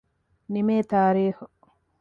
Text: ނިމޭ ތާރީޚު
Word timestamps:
ނިމޭ 0.53 0.77
ތާރީޚު 0.91 1.43